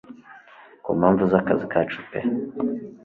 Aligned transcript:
kumpamvu 0.83 1.23
zakazi 1.31 1.65
kacu 1.73 1.99
pe 2.09 2.19